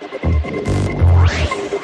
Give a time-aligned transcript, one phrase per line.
[0.00, 0.08] よ
[1.26, 1.77] し。